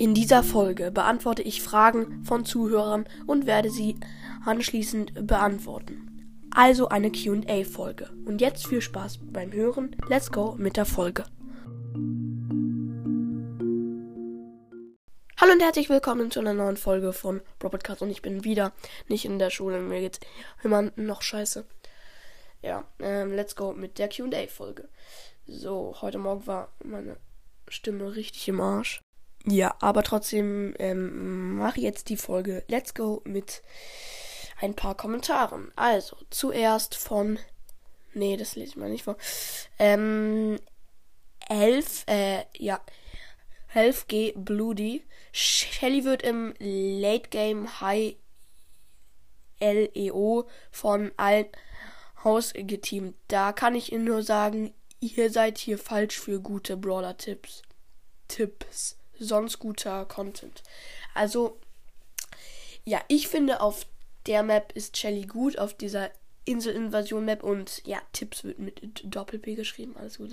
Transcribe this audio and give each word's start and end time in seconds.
In 0.00 0.14
dieser 0.14 0.42
Folge 0.42 0.90
beantworte 0.90 1.42
ich 1.42 1.60
Fragen 1.60 2.24
von 2.24 2.46
Zuhörern 2.46 3.04
und 3.26 3.44
werde 3.44 3.68
sie 3.68 3.96
anschließend 4.46 5.26
beantworten. 5.26 6.48
Also 6.54 6.88
eine 6.88 7.12
QA-Folge. 7.12 8.08
Und 8.24 8.40
jetzt 8.40 8.66
viel 8.66 8.80
Spaß 8.80 9.18
beim 9.30 9.52
Hören. 9.52 9.94
Let's 10.08 10.32
go 10.32 10.54
mit 10.56 10.78
der 10.78 10.86
Folge. 10.86 11.24
Hallo 15.38 15.52
und 15.52 15.60
herzlich 15.60 15.90
willkommen 15.90 16.30
zu 16.30 16.40
einer 16.40 16.54
neuen 16.54 16.78
Folge 16.78 17.12
von 17.12 17.42
Robotcast 17.62 18.00
und 18.00 18.08
ich 18.08 18.22
bin 18.22 18.42
wieder 18.42 18.72
nicht 19.08 19.26
in 19.26 19.38
der 19.38 19.50
Schule. 19.50 19.82
Mir 19.82 20.00
geht's 20.00 20.20
immer 20.62 20.90
noch 20.96 21.20
scheiße. 21.20 21.66
Ja, 22.62 22.84
ähm, 22.98 23.32
let's 23.32 23.56
go 23.56 23.72
mit 23.72 23.98
der 23.98 24.08
QA-Folge. 24.08 24.88
So, 25.46 25.96
heute 26.00 26.18
Morgen 26.18 26.46
war 26.46 26.72
meine 26.84 27.16
Stimme 27.68 28.14
richtig 28.14 28.48
im 28.48 28.60
Arsch. 28.60 29.00
Ja, 29.46 29.74
aber 29.80 30.02
trotzdem 30.02 30.74
ähm, 30.78 31.56
mache 31.56 31.78
ich 31.78 31.84
jetzt 31.84 32.10
die 32.10 32.18
Folge 32.18 32.62
Let's 32.68 32.94
Go 32.94 33.22
mit 33.24 33.62
ein 34.60 34.74
paar 34.74 34.94
Kommentaren. 34.94 35.72
Also, 35.76 36.16
zuerst 36.28 36.94
von. 36.94 37.38
Nee, 38.12 38.36
das 38.36 38.56
lese 38.56 38.70
ich 38.70 38.76
mal 38.76 38.90
nicht 38.90 39.04
vor. 39.04 39.16
Ähm. 39.78 40.58
Elf, 41.48 42.04
äh, 42.06 42.44
ja. 42.56 42.80
11G 43.74 44.34
Bloody. 44.36 45.04
Shelly 45.32 46.04
wird 46.04 46.22
im 46.22 46.54
Late 46.58 47.28
Game 47.30 47.80
High 47.80 48.16
LEO 49.60 50.48
von 50.70 51.12
allen 51.16 51.46
Haus 52.24 52.52
geteamt. 52.54 53.14
Da 53.28 53.52
kann 53.52 53.74
ich 53.74 53.92
Ihnen 53.92 54.04
nur 54.04 54.22
sagen, 54.22 54.72
ihr 55.00 55.30
seid 55.30 55.58
hier 55.58 55.78
falsch 55.78 56.18
für 56.18 56.40
gute 56.40 56.76
Brawler-Tipps. 56.76 57.62
Tipps. 58.28 58.96
Sonst 59.18 59.58
guter 59.58 60.06
Content. 60.06 60.62
Also, 61.14 61.58
ja, 62.84 63.00
ich 63.08 63.28
finde, 63.28 63.60
auf 63.60 63.86
der 64.26 64.42
Map 64.42 64.72
ist 64.74 64.96
Shelly 64.96 65.26
gut, 65.26 65.58
auf 65.58 65.74
dieser 65.74 66.10
Inselinvasion-Map 66.44 67.42
und 67.42 67.82
ja, 67.86 68.00
Tipps 68.12 68.44
wird 68.44 68.58
mit 68.58 69.02
Doppel-P 69.04 69.54
geschrieben, 69.54 69.96
alles 69.96 70.18
gut. 70.18 70.32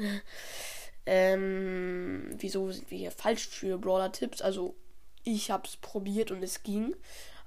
ähm, 1.06 2.30
wieso 2.38 2.72
sind 2.72 2.90
wir 2.92 2.98
hier 2.98 3.12
falsch 3.12 3.48
für 3.48 3.78
Brawler-Tipps? 3.78 4.42
Also, 4.42 4.76
ich 5.24 5.52
hab's 5.52 5.76
probiert 5.78 6.32
und 6.32 6.42
es 6.44 6.64
ging. 6.64 6.96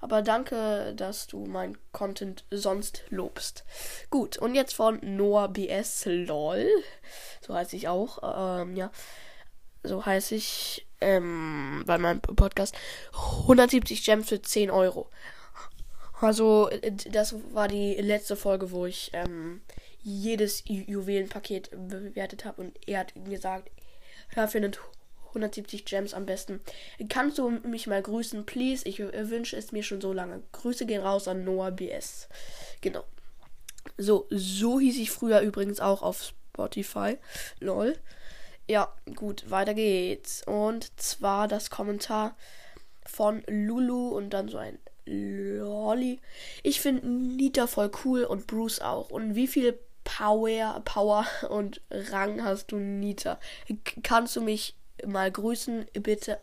Aber 0.01 0.23
danke, 0.23 0.95
dass 0.97 1.27
du 1.27 1.45
mein 1.45 1.77
Content 1.93 2.45
sonst 2.51 3.05
lobst. 3.11 3.65
Gut, 4.09 4.39
und 4.39 4.55
jetzt 4.55 4.75
von 4.75 4.99
Noah 5.03 5.49
BS 5.49 6.05
LOL. 6.07 6.67
So 7.47 7.55
heiße 7.55 7.77
ich 7.77 7.89
auch. 7.89 8.61
Ähm, 8.63 8.77
ja. 8.77 8.91
So 9.83 10.05
heiße 10.05 10.35
ich 10.35 10.87
ähm, 11.01 11.83
bei 11.87 11.99
meinem 11.99 12.21
Podcast. 12.21 12.75
170 13.13 14.05
Gems 14.05 14.29
für 14.29 14.41
10 14.41 14.71
Euro. 14.71 15.11
Also, 16.21 16.69
das 17.11 17.35
war 17.55 17.67
die 17.69 17.95
letzte 17.95 18.37
Folge, 18.37 18.73
wo 18.73 18.85
ich 18.85 19.11
ähm, 19.15 19.63
jedes 20.03 20.63
Ju 20.67 20.85
Juwelenpaket 20.87 21.71
bewertet 21.71 22.45
habe. 22.45 22.61
Und 22.61 22.79
er 22.87 23.01
hat 23.01 23.15
gesagt, 23.25 23.71
er 24.35 24.49
findet 24.49 24.81
170 25.31 25.85
Gems 25.85 26.15
am 26.15 26.27
besten. 26.27 26.61
Kannst 27.09 27.39
du 27.39 27.51
mich 27.51 27.87
mal 27.87 28.03
grüßen, 28.03 28.47
please? 28.47 28.87
Ich 28.89 28.99
wünsche 29.01 29.57
es 29.57 29.73
mir 29.73 29.83
schon 29.83 30.01
so 30.01 30.13
lange. 30.13 30.43
Grüße 30.53 30.87
gehen 30.87 31.03
raus 31.03 31.27
an 31.27 31.45
Noah 31.45 31.71
BS. 31.71 32.29
Genau. 32.81 33.05
So, 33.97 34.27
so 34.31 34.79
hieß 34.79 34.99
ich 34.99 35.11
früher 35.11 35.41
übrigens 35.41 35.81
auch 35.81 36.03
auf 36.03 36.23
Spotify. 36.23 37.17
Lol. 37.61 37.97
Ja, 38.69 38.95
gut, 39.17 39.51
weiter 39.51 39.75
geht's. 39.75 40.47
Und 40.47 41.01
zwar 41.01 41.49
das 41.49 41.71
Kommentar 41.71 42.37
von 43.07 43.43
Lulu 43.49 44.11
und 44.11 44.31
dann 44.31 44.49
so 44.49 44.59
ein 44.59 44.79
Lolly. 45.07 46.21
Ich 46.63 46.81
finde 46.81 47.09
Nita 47.09 47.67
voll 47.67 47.91
cool 48.05 48.25
und 48.25 48.47
Bruce 48.47 48.81
auch. 48.81 49.11
Und 49.11 49.35
wie 49.35 49.49
viel 49.49 49.79
Power, 50.05 50.83
Power 50.85 51.27
und 51.49 51.81
Rang 51.91 52.45
hast 52.45 52.73
du, 52.73 52.77
Nita? 52.77 53.41
Kannst 54.03 54.37
du 54.37 54.41
mich 54.41 54.77
mal 55.07 55.31
grüßen, 55.31 55.87
bitte 55.95 56.41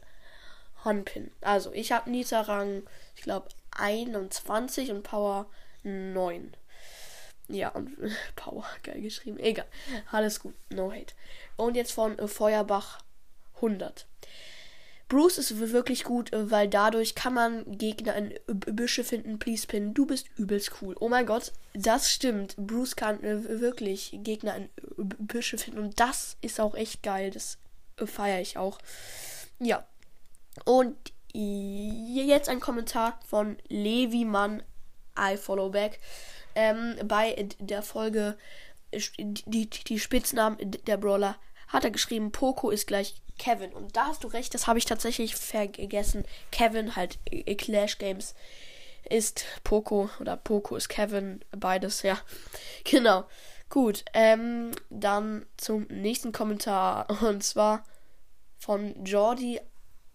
Honpin. 0.83 1.31
Also, 1.41 1.71
ich 1.73 1.91
habe 1.91 2.09
Nita 2.09 2.41
Rang, 2.41 2.83
ich 3.15 3.23
glaube, 3.23 3.49
21 3.71 4.91
und 4.91 5.03
Power 5.03 5.47
9. 5.83 6.51
Ja, 7.47 7.69
und 7.69 7.95
Power, 8.35 8.65
geil 8.83 9.01
geschrieben. 9.01 9.39
Egal. 9.39 9.65
Alles 10.11 10.39
gut. 10.39 10.53
No 10.69 10.91
hate. 10.91 11.13
Und 11.55 11.75
jetzt 11.75 11.91
von 11.91 12.17
äh, 12.19 12.27
Feuerbach 12.27 12.99
100. 13.55 14.05
Bruce 15.09 15.37
ist 15.37 15.57
wirklich 15.71 16.03
gut, 16.03 16.33
äh, 16.33 16.51
weil 16.51 16.67
dadurch 16.67 17.15
kann 17.15 17.33
man 17.33 17.77
Gegner 17.77 18.15
in 18.15 18.33
Büsche 18.47 19.03
finden. 19.03 19.39
Please 19.39 19.65
Pin, 19.65 19.93
du 19.93 20.05
bist 20.05 20.27
übelst 20.35 20.81
cool. 20.81 20.95
Oh 20.99 21.07
mein 21.07 21.25
Gott, 21.25 21.53
das 21.73 22.11
stimmt. 22.11 22.55
Bruce 22.57 22.95
kann 22.95 23.23
äh, 23.23 23.61
wirklich 23.61 24.11
Gegner 24.23 24.55
in 24.57 24.69
Büsche 24.97 25.57
finden 25.57 25.79
und 25.79 25.99
das 25.99 26.35
ist 26.41 26.59
auch 26.59 26.75
echt 26.75 27.03
geil. 27.03 27.31
Das 27.31 27.57
feiere 28.05 28.41
ich 28.41 28.57
auch. 28.57 28.77
Ja. 29.59 29.85
Und 30.65 30.95
jetzt 31.33 32.49
ein 32.49 32.59
Kommentar 32.59 33.19
von 33.27 33.57
Levi 33.67 34.25
Mann 34.25 34.63
I 35.17 35.37
Follow 35.37 35.69
Back. 35.69 35.99
Ähm, 36.55 36.95
bei 37.05 37.47
der 37.59 37.83
Folge 37.83 38.37
die, 39.19 39.69
die 39.69 39.99
Spitznamen 39.99 40.57
der 40.87 40.97
Brawler 40.97 41.37
hat 41.67 41.83
er 41.83 41.91
geschrieben, 41.91 42.31
Poco 42.31 42.69
ist 42.69 42.87
gleich 42.87 43.21
Kevin. 43.37 43.73
Und 43.73 43.95
da 43.97 44.07
hast 44.07 44.23
du 44.23 44.27
recht, 44.27 44.53
das 44.53 44.67
habe 44.67 44.79
ich 44.79 44.85
tatsächlich 44.85 45.35
vergessen. 45.35 46.23
Kevin, 46.51 46.95
halt 46.95 47.19
Clash 47.57 47.97
Games, 47.97 48.33
ist 49.09 49.45
Poco 49.63 50.09
oder 50.19 50.37
Poco 50.37 50.75
ist 50.75 50.89
Kevin, 50.89 51.41
beides, 51.51 52.01
ja. 52.01 52.19
Genau. 52.83 53.25
Gut, 53.69 54.05
ähm, 54.13 54.71
dann 54.89 55.45
zum 55.57 55.87
nächsten 55.89 56.31
Kommentar 56.31 57.07
und 57.21 57.43
zwar 57.43 57.83
von 58.57 59.05
Jordi 59.05 59.59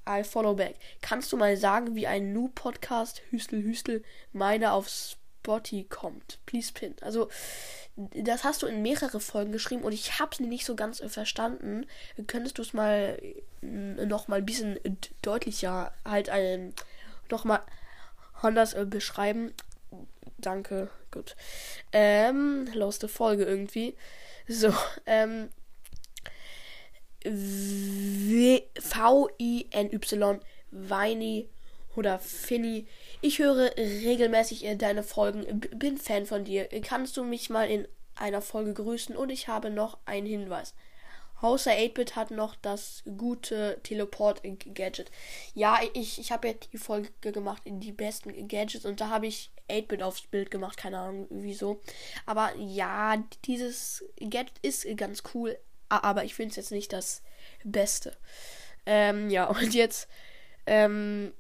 I 0.09 0.25
Follow 0.25 0.55
Back. 0.55 0.77
Kannst 1.01 1.33
du 1.33 1.37
mal 1.37 1.57
sagen, 1.57 1.95
wie 1.95 2.07
ein 2.07 2.33
New-Podcast 2.33 3.23
Hüstel 3.31 3.63
Hüstel 3.63 4.03
meine 4.33 4.73
auf 4.73 4.89
Spotty 4.89 5.85
kommt? 5.85 6.39
Please 6.47 6.73
pin. 6.73 6.95
Also, 7.03 7.29
das 7.97 8.43
hast 8.43 8.63
du 8.63 8.67
in 8.67 8.83
mehrere 8.83 9.21
Folgen 9.21 9.53
geschrieben 9.53 9.85
und 9.85 9.93
ich 9.93 10.19
hab's 10.19 10.41
nicht 10.41 10.65
so 10.65 10.75
ganz 10.75 11.03
verstanden. 11.07 11.87
Könntest 12.27 12.59
du 12.59 12.63
es 12.63 12.73
mal 12.73 13.21
noch 13.61 14.29
mal 14.29 14.37
ein 14.37 14.47
bisschen 14.47 14.79
deutlicher 15.21 15.93
halt 16.05 16.31
ein 16.31 16.75
noch 17.31 17.45
mal 17.45 17.61
anders 18.41 18.75
äh, 18.75 18.85
beschreiben? 18.87 19.53
Danke, 20.43 20.91
gut. 21.11 21.35
Ähm, 21.93 22.69
loste 22.75 23.09
Folge 23.09 23.45
irgendwie. 23.45 23.95
So, 24.49 24.75
ähm, 25.07 25.49
V-I-N-Y, 28.81 30.41
Weini 30.73 31.49
oder 31.95 32.19
Finny. 32.19 32.87
Ich 33.21 33.39
höre 33.39 33.77
regelmäßig 33.77 34.67
deine 34.79 35.03
Folgen, 35.05 35.61
bin 35.61 35.97
Fan 35.99 36.27
von 36.27 36.45
dir. 36.45 36.69
Kannst 36.83 37.17
du 37.17 37.23
mich 37.23 37.49
mal 37.49 37.71
in 37.71 37.87
einer 38.17 38.43
Folge 38.43 38.75
grüßen? 38.75 39.17
Und 39.17 39.31
ich 39.31 39.47
habe 39.49 39.71
noch 39.71 39.99
einen 40.05 40.27
Hinweis. 40.27 40.75
Außer 41.43 41.73
8-Bit 41.73 42.15
hat 42.15 42.31
noch 42.31 42.55
das 42.55 43.03
gute 43.19 43.81
Teleport-Gadget. 43.83 45.11
Ja, 45.55 45.81
ich, 45.93 46.21
ich 46.21 46.31
habe 46.31 46.49
ja 46.49 46.55
die 46.55 46.79
Folge 46.79 47.11
gemacht 47.21 47.63
in 47.65 47.81
die 47.81 47.91
besten 47.91 48.47
Gadgets 48.47 48.85
und 48.85 49.01
da 49.01 49.09
habe 49.09 49.27
ich 49.27 49.51
8-Bit 49.69 50.05
aufs 50.05 50.23
Bild 50.23 50.53
gemacht. 50.53 50.77
Keine 50.77 50.99
Ahnung 50.99 51.27
wieso. 51.31 51.81
Aber 52.27 52.55
ja, 52.57 53.23
dieses 53.45 54.05
Gadget 54.21 54.59
ist 54.63 54.87
ganz 54.97 55.25
cool. 55.35 55.59
Aber 55.89 56.25
ich 56.25 56.35
finde 56.35 56.51
es 56.51 56.57
jetzt 56.57 56.71
nicht 56.71 56.93
das 56.93 57.23
Beste. 57.65 58.17
Ähm, 58.87 59.29
ja, 59.29 59.47
und 59.49 59.75
jetzt 59.75 60.09
ähm, 60.67 61.33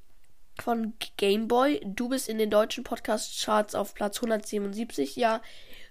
von 0.60 0.94
Gameboy. 1.16 1.80
Du 1.84 2.08
bist 2.08 2.28
in 2.28 2.38
den 2.38 2.50
deutschen 2.50 2.82
Podcast-Charts 2.82 3.76
auf 3.76 3.94
Platz 3.94 4.16
177. 4.16 5.14
Ja, 5.14 5.42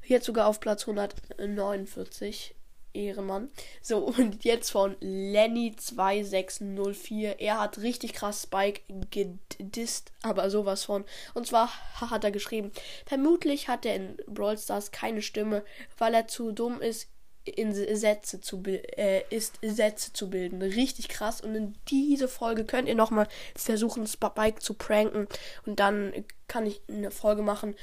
jetzt 0.05 0.25
sogar 0.25 0.47
auf 0.47 0.59
Platz 0.59 0.87
149. 0.87 2.55
Ehrenmann. 2.93 3.49
So, 3.81 3.97
und 4.17 4.43
jetzt 4.43 4.71
von 4.71 4.95
Lenny2604. 4.97 7.37
Er 7.39 7.59
hat 7.59 7.77
richtig 7.79 8.13
krass 8.13 8.43
Spike 8.43 8.81
gedisst, 9.09 10.11
aber 10.21 10.49
sowas 10.49 10.85
von. 10.85 11.05
Und 11.33 11.47
zwar 11.47 11.69
hat 11.99 12.23
er 12.23 12.31
geschrieben, 12.31 12.71
vermutlich 13.05 13.67
hat 13.67 13.85
er 13.85 13.95
in 13.95 14.17
Brawl 14.27 14.57
Stars 14.57 14.91
keine 14.91 15.21
Stimme, 15.21 15.63
weil 15.97 16.13
er 16.13 16.27
zu 16.27 16.51
dumm 16.51 16.81
ist, 16.81 17.07
in 17.43 17.73
Sätze 17.73 18.39
zu 18.39 18.61
äh, 18.65 19.23
ist 19.29 19.57
Sätze 19.63 20.13
zu 20.13 20.29
bilden. 20.29 20.61
Richtig 20.61 21.09
krass. 21.09 21.41
Und 21.41 21.55
in 21.55 21.75
diese 21.89 22.27
Folge 22.27 22.65
könnt 22.65 22.87
ihr 22.87 22.95
nochmal 22.95 23.27
versuchen, 23.55 24.05
Spike 24.05 24.59
zu 24.59 24.75
pranken. 24.75 25.27
Und 25.65 25.79
dann 25.79 26.13
kann 26.47 26.67
ich 26.67 26.81
eine 26.87 27.11
Folge 27.11 27.41
machen. 27.41 27.75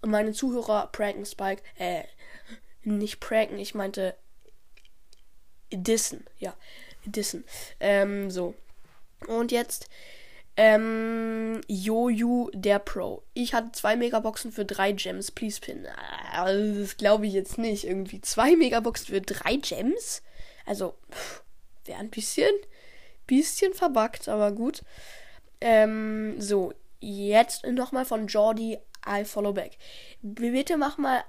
Meine 0.00 0.32
Zuhörer 0.32 0.88
pranken 0.92 1.26
Spike. 1.26 1.62
Äh, 1.76 2.04
nicht 2.84 3.20
pranken, 3.20 3.58
ich 3.58 3.74
meinte 3.74 4.14
dissen. 5.72 6.24
Ja, 6.38 6.54
dissen. 7.04 7.44
Ähm, 7.80 8.30
so. 8.30 8.54
Und 9.26 9.52
jetzt 9.52 9.88
ähm, 10.56 11.60
Joju 11.66 12.50
der 12.52 12.78
Pro. 12.78 13.24
Ich 13.32 13.54
hatte 13.54 13.72
zwei 13.72 13.96
Megaboxen 13.96 14.52
für 14.52 14.64
drei 14.64 14.92
Gems. 14.92 15.30
Please 15.30 15.60
pin. 15.60 15.86
Also, 16.32 16.80
das 16.80 16.96
glaube 16.96 17.26
ich 17.26 17.32
jetzt 17.32 17.58
nicht. 17.58 17.84
Irgendwie 17.84 18.20
zwei 18.20 18.56
Megaboxen 18.56 19.06
für 19.06 19.20
drei 19.20 19.56
Gems? 19.56 20.22
Also, 20.66 20.94
wäre 21.84 21.98
ein 21.98 22.10
bisschen, 22.10 22.52
bisschen 23.26 23.74
verbuggt, 23.74 24.28
aber 24.28 24.52
gut. 24.52 24.82
Ähm, 25.60 26.40
so, 26.40 26.72
jetzt 27.00 27.66
nochmal 27.66 28.04
von 28.04 28.28
Jordi 28.28 28.78
I 29.06 29.24
Follow 29.24 29.52
Back. 29.52 29.76
Bitte 30.22 30.76
mach 30.76 30.98
mal 30.98 31.24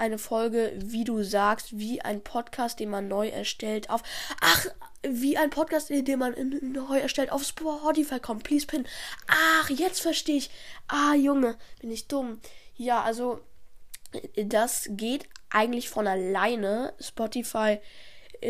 eine 0.00 0.18
Folge, 0.18 0.72
wie 0.76 1.04
du 1.04 1.22
sagst, 1.22 1.78
wie 1.78 2.00
ein 2.00 2.22
Podcast, 2.22 2.80
den 2.80 2.90
man 2.90 3.08
neu 3.08 3.28
erstellt, 3.28 3.90
auf. 3.90 4.02
Ach, 4.40 4.66
wie 5.02 5.36
ein 5.36 5.50
Podcast, 5.50 5.90
den 5.90 6.18
man 6.18 6.34
neu 6.62 6.98
erstellt, 6.98 7.32
auf 7.32 7.44
Spotify 7.44 8.20
kommt. 8.20 8.44
Please 8.44 8.66
pin. 8.66 8.86
Ach, 9.28 9.70
jetzt 9.70 10.00
verstehe 10.00 10.36
ich. 10.36 10.50
Ah, 10.88 11.14
Junge, 11.14 11.56
bin 11.80 11.90
ich 11.90 12.08
dumm. 12.08 12.40
Ja, 12.76 13.02
also, 13.02 13.40
das 14.36 14.88
geht 14.90 15.28
eigentlich 15.50 15.88
von 15.88 16.06
alleine. 16.06 16.94
Spotify 17.00 17.78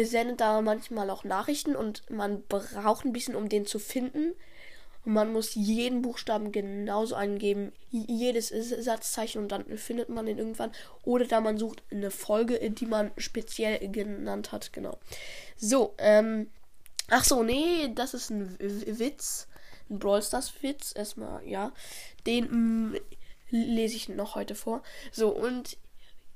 sendet 0.02 0.40
da 0.40 0.60
manchmal 0.60 1.10
auch 1.10 1.24
Nachrichten 1.24 1.74
und 1.74 2.08
man 2.10 2.44
braucht 2.46 3.04
ein 3.04 3.12
bisschen, 3.12 3.34
um 3.34 3.48
den 3.48 3.66
zu 3.66 3.78
finden. 3.78 4.34
Und 5.04 5.14
man 5.14 5.32
muss 5.32 5.54
jeden 5.54 6.02
Buchstaben 6.02 6.52
genauso 6.52 7.14
eingeben, 7.14 7.72
jedes 7.90 8.48
Satzzeichen 8.48 9.40
und 9.42 9.50
dann 9.50 9.64
findet 9.78 10.08
man 10.08 10.26
den 10.26 10.38
irgendwann. 10.38 10.72
Oder 11.04 11.24
da 11.24 11.40
man 11.40 11.58
sucht 11.58 11.82
eine 11.90 12.10
Folge, 12.10 12.70
die 12.70 12.86
man 12.86 13.10
speziell 13.16 13.88
genannt 13.90 14.52
hat, 14.52 14.72
genau. 14.72 14.98
So, 15.56 15.94
ähm. 15.98 16.50
Ach 17.12 17.24
so, 17.24 17.42
nee, 17.42 17.90
das 17.94 18.14
ist 18.14 18.30
ein 18.30 18.56
Witz. 18.60 19.48
Ein 19.88 19.98
Brawl 19.98 20.22
Stars 20.22 20.52
Witz. 20.62 20.92
Erstmal, 20.94 21.44
ja. 21.44 21.72
Den 22.24 22.92
mm, 22.92 22.96
lese 23.50 23.96
ich 23.96 24.08
noch 24.08 24.36
heute 24.36 24.54
vor. 24.54 24.82
So, 25.10 25.30
und 25.30 25.76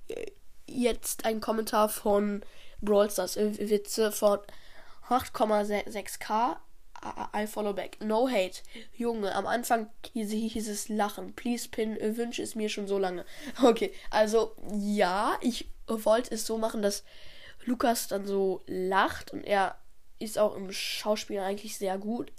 äh, 0.08 0.26
jetzt 0.66 1.26
ein 1.26 1.40
Kommentar 1.40 1.88
von 1.88 2.42
Brawl 2.80 3.08
Stars 3.10 3.36
Witze 3.36 4.10
von 4.10 4.40
8,6k 5.08 6.56
I 7.34 7.46
follow 7.46 7.72
back. 7.72 7.98
No 8.00 8.28
hate. 8.28 8.62
Junge, 8.96 9.34
am 9.34 9.46
Anfang 9.46 9.90
hieß, 10.14 10.30
hieß 10.30 10.68
es 10.68 10.88
Lachen. 10.88 11.34
Please 11.34 11.68
pin, 11.68 11.98
wünsche 12.16 12.42
es 12.42 12.54
mir 12.54 12.68
schon 12.68 12.86
so 12.86 12.98
lange. 12.98 13.24
Okay, 13.62 13.92
also 14.10 14.56
ja, 14.72 15.36
ich 15.40 15.68
wollte 15.86 16.34
es 16.34 16.46
so 16.46 16.58
machen, 16.58 16.82
dass 16.82 17.04
Lukas 17.66 18.08
dann 18.08 18.26
so 18.26 18.62
lacht 18.66 19.32
und 19.32 19.44
er 19.44 19.76
ist 20.18 20.38
auch 20.38 20.56
im 20.56 20.72
Schauspiel 20.72 21.40
eigentlich 21.40 21.76
sehr 21.76 21.98
gut. 21.98 22.32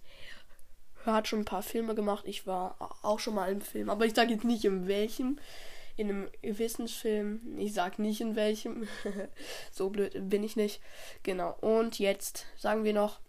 Er 1.05 1.13
hat 1.13 1.27
schon 1.27 1.39
ein 1.39 1.45
paar 1.45 1.61
Filme 1.61 1.93
gemacht. 1.93 2.25
Ich 2.27 2.47
war 2.47 2.97
auch 3.03 3.19
schon 3.19 3.35
mal 3.35 3.51
im 3.51 3.61
Film, 3.61 3.89
aber 3.89 4.05
ich 4.05 4.15
sage 4.15 4.33
jetzt 4.33 4.43
nicht 4.43 4.65
in 4.65 4.87
welchem. 4.87 5.39
In 5.97 6.09
einem 6.09 6.29
Wissensfilm. 6.41 7.57
Ich 7.57 7.73
sag 7.73 7.99
nicht 7.99 8.19
in 8.19 8.35
welchem. 8.35 8.87
so 9.71 9.89
blöd 9.89 10.29
bin 10.29 10.43
ich 10.43 10.55
nicht. 10.55 10.81
Genau. 11.23 11.55
Und 11.61 11.99
jetzt 11.99 12.47
sagen 12.57 12.83
wir 12.83 12.93
noch 12.93 13.19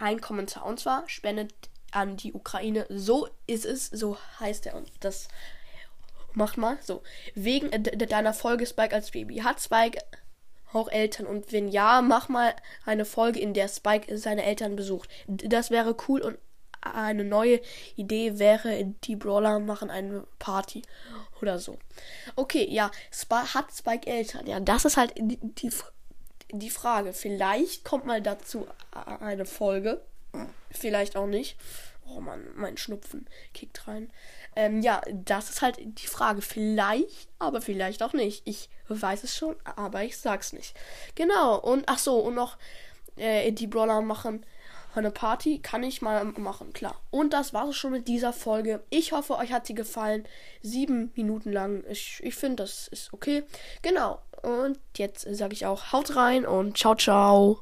ein 0.00 0.20
Kommentar. 0.20 0.64
Und 0.64 0.80
zwar 0.80 1.08
spendet 1.08 1.52
an 1.92 2.16
die 2.16 2.32
Ukraine. 2.32 2.86
So 2.88 3.28
ist 3.46 3.64
es, 3.64 3.86
so 3.86 4.16
heißt 4.38 4.66
er. 4.66 4.76
Und 4.76 4.90
das 5.00 5.28
macht 6.32 6.56
mal 6.56 6.78
so. 6.82 7.02
Wegen 7.34 7.70
deiner 7.82 8.34
Folge 8.34 8.66
Spike 8.66 8.94
als 8.94 9.10
Baby. 9.10 9.38
Hat 9.38 9.60
Spike 9.60 10.02
auch 10.72 10.88
Eltern? 10.88 11.26
Und 11.26 11.52
wenn 11.52 11.68
ja, 11.68 12.02
mach 12.02 12.28
mal 12.28 12.54
eine 12.84 13.04
Folge, 13.04 13.40
in 13.40 13.54
der 13.54 13.68
Spike 13.68 14.16
seine 14.18 14.44
Eltern 14.44 14.76
besucht. 14.76 15.08
Das 15.26 15.70
wäre 15.70 15.96
cool 16.08 16.20
und 16.20 16.38
eine 16.82 17.24
neue 17.24 17.60
Idee 17.96 18.38
wäre, 18.38 18.86
die 19.04 19.16
Brawler 19.16 19.58
machen 19.58 19.90
eine 19.90 20.26
Party 20.38 20.82
oder 21.42 21.58
so. 21.58 21.78
Okay, 22.36 22.66
ja, 22.70 22.90
Sp 23.12 23.52
hat 23.52 23.66
Spike 23.76 24.06
Eltern? 24.06 24.46
Ja, 24.46 24.60
das 24.60 24.86
ist 24.86 24.96
halt 24.96 25.12
die, 25.18 25.38
die 25.42 25.70
die 26.52 26.70
Frage. 26.70 27.12
Vielleicht 27.12 27.84
kommt 27.84 28.06
mal 28.06 28.22
dazu 28.22 28.66
eine 29.20 29.46
Folge. 29.46 30.00
Vielleicht 30.70 31.16
auch 31.16 31.26
nicht. 31.26 31.56
Oh 32.08 32.20
Mann, 32.20 32.46
mein 32.54 32.76
Schnupfen 32.76 33.26
kickt 33.54 33.86
rein. 33.86 34.10
Ähm, 34.56 34.82
ja, 34.82 35.00
das 35.12 35.50
ist 35.50 35.62
halt 35.62 35.78
die 35.80 36.06
Frage. 36.06 36.42
Vielleicht, 36.42 37.28
aber 37.38 37.60
vielleicht 37.60 38.02
auch 38.02 38.12
nicht. 38.12 38.42
Ich 38.46 38.68
weiß 38.88 39.24
es 39.24 39.36
schon, 39.36 39.56
aber 39.64 40.02
ich 40.02 40.16
sag's 40.16 40.52
nicht. 40.52 40.74
Genau. 41.14 41.58
Und 41.58 41.84
ach 41.86 41.98
so, 41.98 42.18
und 42.18 42.34
noch 42.34 42.56
äh, 43.16 43.52
die 43.52 43.66
Brawler 43.66 44.00
machen 44.00 44.44
eine 44.98 45.10
Party. 45.10 45.58
Kann 45.58 45.82
ich 45.82 46.02
mal 46.02 46.24
machen, 46.24 46.72
klar. 46.72 47.00
Und 47.10 47.32
das 47.32 47.52
war's 47.52 47.76
schon 47.76 47.92
mit 47.92 48.08
dieser 48.08 48.32
Folge. 48.32 48.82
Ich 48.90 49.12
hoffe, 49.12 49.36
euch 49.36 49.52
hat 49.52 49.66
sie 49.66 49.74
gefallen. 49.74 50.24
Sieben 50.62 51.12
Minuten 51.14 51.52
lang. 51.52 51.84
Ich, 51.88 52.20
ich 52.22 52.34
finde, 52.34 52.62
das 52.64 52.88
ist 52.88 53.12
okay. 53.12 53.44
Genau. 53.82 54.20
Und 54.42 54.78
jetzt 54.96 55.26
sage 55.34 55.52
ich 55.52 55.66
auch, 55.66 55.92
haut 55.92 56.16
rein 56.16 56.46
und 56.46 56.78
ciao, 56.78 56.94
ciao. 56.94 57.60